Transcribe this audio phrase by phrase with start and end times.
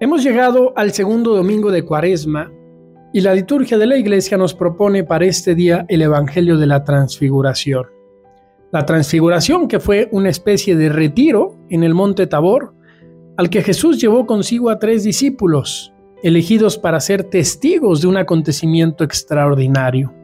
[0.00, 2.52] Hemos llegado al segundo domingo de Cuaresma
[3.12, 6.84] y la liturgia de la Iglesia nos propone para este día el Evangelio de la
[6.84, 7.84] Transfiguración.
[8.70, 12.74] La Transfiguración que fue una especie de retiro en el monte Tabor
[13.36, 19.02] al que Jesús llevó consigo a tres discípulos, elegidos para ser testigos de un acontecimiento
[19.02, 20.14] extraordinario.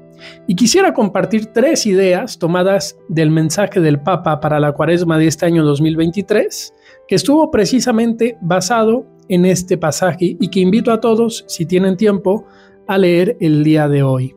[0.47, 5.47] Y quisiera compartir tres ideas tomadas del mensaje del Papa para la cuaresma de este
[5.47, 6.73] año 2023,
[7.09, 12.46] que estuvo precisamente basado en este pasaje y que invito a todos, si tienen tiempo,
[12.87, 14.34] a leer el día de hoy.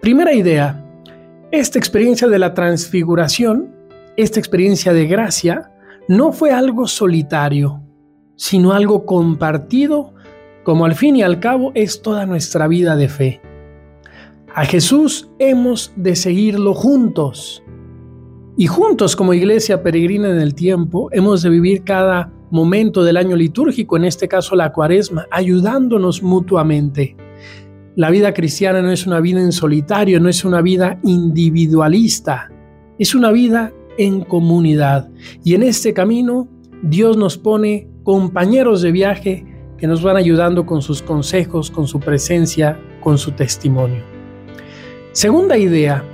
[0.00, 0.84] Primera idea,
[1.50, 3.74] esta experiencia de la transfiguración,
[4.16, 5.72] esta experiencia de gracia,
[6.08, 7.82] no fue algo solitario,
[8.36, 10.14] sino algo compartido,
[10.64, 13.40] como al fin y al cabo es toda nuestra vida de fe.
[14.54, 17.62] A Jesús hemos de seguirlo juntos.
[18.56, 23.36] Y juntos como iglesia peregrina en el tiempo, hemos de vivir cada momento del año
[23.36, 27.16] litúrgico, en este caso la cuaresma, ayudándonos mutuamente.
[27.96, 32.50] La vida cristiana no es una vida en solitario, no es una vida individualista,
[32.98, 35.10] es una vida en comunidad.
[35.44, 36.48] Y en este camino
[36.82, 39.46] Dios nos pone compañeros de viaje
[39.78, 44.02] que nos van ayudando con sus consejos, con su presencia, con su testimonio.
[45.12, 46.04] Segunda idea,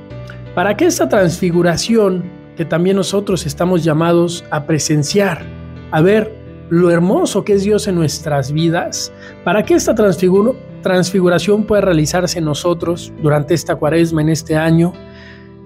[0.56, 2.24] para que esta transfiguración
[2.56, 5.44] que también nosotros estamos llamados a presenciar,
[5.90, 6.34] a ver
[6.70, 9.12] lo hermoso que es Dios en nuestras vidas,
[9.44, 14.94] para que esta transfiguración pueda realizarse en nosotros durante esta cuaresma, en este año,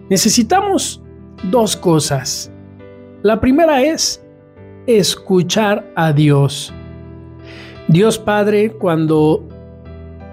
[0.08, 1.00] necesitamos
[1.44, 2.50] dos cosas.
[3.22, 4.20] La primera es
[4.88, 6.74] escuchar a Dios.
[7.86, 9.46] Dios Padre, cuando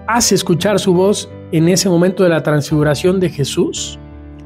[0.08, 4.00] hace escuchar su voz en ese momento de la transfiguración de Jesús,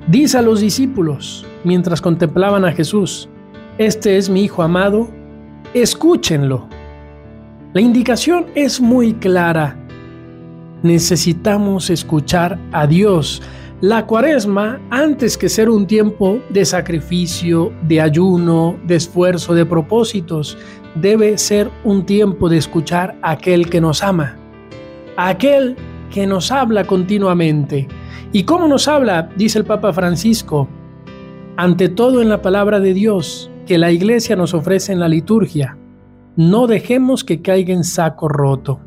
[0.07, 3.29] dice a los discípulos, mientras contemplaban a Jesús,
[3.77, 5.09] Este es mi Hijo amado,
[5.73, 6.67] escúchenlo.
[7.73, 9.77] La indicación es muy clara.
[10.83, 13.41] Necesitamos escuchar a Dios.
[13.79, 20.57] La cuaresma, antes que ser un tiempo de sacrificio, de ayuno, de esfuerzo, de propósitos,
[20.95, 24.37] debe ser un tiempo de escuchar a aquel que nos ama,
[25.15, 25.77] a aquel
[26.11, 27.87] que nos habla continuamente.
[28.31, 29.29] ¿Y cómo nos habla?
[29.37, 30.67] Dice el Papa Francisco.
[31.57, 35.77] Ante todo en la palabra de Dios, que la iglesia nos ofrece en la liturgia.
[36.35, 38.79] No dejemos que caiga en saco roto.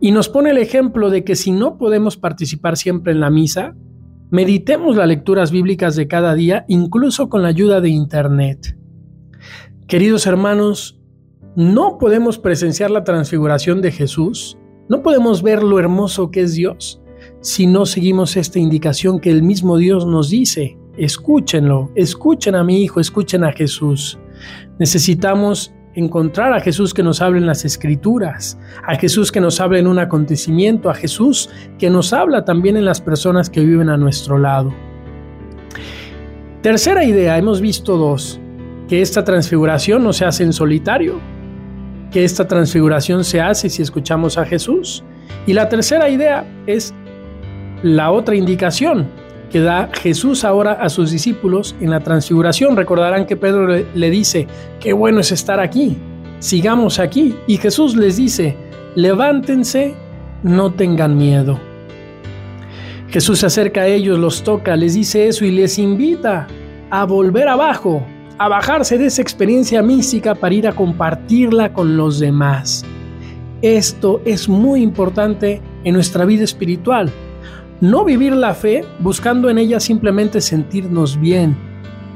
[0.00, 3.74] Y nos pone el ejemplo de que si no podemos participar siempre en la misa,
[4.30, 8.76] meditemos las lecturas bíblicas de cada día, incluso con la ayuda de Internet.
[9.86, 11.00] Queridos hermanos,
[11.56, 14.58] no podemos presenciar la transfiguración de Jesús,
[14.88, 17.00] no podemos ver lo hermoso que es Dios,
[17.44, 22.82] si no seguimos esta indicación que el mismo Dios nos dice Escúchenlo, escuchen a mi
[22.82, 24.18] Hijo, escuchen a Jesús.
[24.78, 29.78] Necesitamos encontrar a Jesús que nos hable en las escrituras, a Jesús que nos hable
[29.80, 33.98] en un acontecimiento, a Jesús que nos habla también en las personas que viven a
[33.98, 34.72] nuestro lado.
[36.62, 38.40] Tercera idea, hemos visto dos,
[38.88, 41.20] que esta transfiguración no se hace en solitario,
[42.10, 45.04] que esta transfiguración se hace si escuchamos a Jesús.
[45.46, 46.94] Y la tercera idea es
[47.84, 49.08] la otra indicación,
[49.50, 52.76] que da Jesús ahora a sus discípulos en la transfiguración.
[52.76, 54.48] Recordarán que Pedro le, dice,
[54.80, 55.98] qué bueno es estar aquí,
[56.38, 57.36] sigamos aquí.
[57.46, 58.56] Y Jesús les dice,
[58.94, 59.94] levántense,
[60.42, 61.60] no tengan miedo.
[63.10, 66.48] Jesús se acerca a ellos, los toca, les dice eso y les invita
[66.88, 68.02] a volver abajo,
[68.38, 72.82] a bajarse de esa experiencia mística para ir a compartirla con los demás.
[73.60, 77.12] Esto es muy importante en nuestra vida espiritual.
[77.84, 81.54] No vivir la fe buscando en ella simplemente sentirnos bien,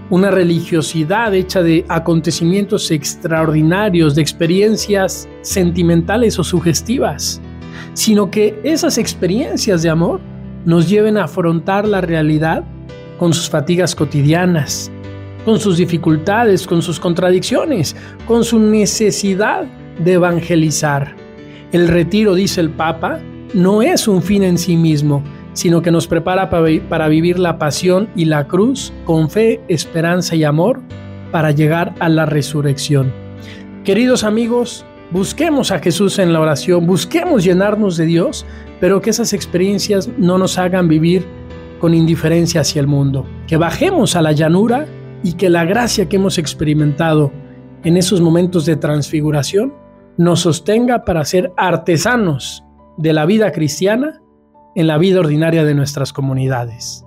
[0.08, 7.42] una religiosidad hecha de acontecimientos extraordinarios, de experiencias sentimentales o sugestivas,
[7.92, 10.22] sino que esas experiencias de amor
[10.64, 12.64] nos lleven a afrontar la realidad
[13.18, 14.90] con sus fatigas cotidianas,
[15.44, 17.94] con sus dificultades, con sus contradicciones,
[18.26, 19.66] con su necesidad
[20.03, 21.14] de evangelizar.
[21.72, 23.21] El retiro, dice el Papa,
[23.53, 25.22] no es un fin en sí mismo,
[25.59, 30.45] sino que nos prepara para vivir la pasión y la cruz con fe, esperanza y
[30.45, 30.81] amor
[31.33, 33.13] para llegar a la resurrección.
[33.83, 38.47] Queridos amigos, busquemos a Jesús en la oración, busquemos llenarnos de Dios,
[38.78, 41.27] pero que esas experiencias no nos hagan vivir
[41.81, 44.87] con indiferencia hacia el mundo, que bajemos a la llanura
[45.25, 47.33] y que la gracia que hemos experimentado
[47.83, 49.75] en esos momentos de transfiguración
[50.19, 52.63] nos sostenga para ser artesanos
[52.97, 54.22] de la vida cristiana
[54.78, 57.04] en la vida ordinaria de nuestras comunidades.